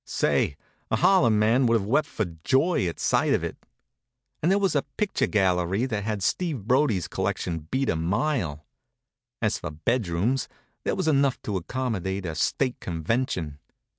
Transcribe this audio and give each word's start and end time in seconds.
Say, 0.03 0.57
a 0.89 0.95
Harlem 0.95 1.37
man 1.37 1.67
would 1.67 1.75
have 1.79 1.87
wept 1.87 2.07
for 2.07 2.25
joy 2.43 2.87
at 2.87 2.99
sight 2.99 3.35
of 3.35 3.43
it. 3.43 3.55
And 4.41 4.49
there 4.51 4.57
was 4.57 4.73
a 4.75 4.81
picture 4.97 5.27
gallery 5.27 5.85
that 5.85 6.03
had 6.03 6.23
Steve 6.23 6.63
Brodie's 6.63 7.07
collection 7.07 7.67
beat 7.69 7.87
a 7.87 7.95
mile. 7.95 8.65
As 9.43 9.59
for 9.59 9.69
bedrooms, 9.69 10.47
there 10.85 10.95
was 10.95 11.07
enough 11.07 11.39
to 11.43 11.55
accommodate 11.55 12.25
a 12.25 12.33
State 12.33 12.79
convention. 12.79 13.59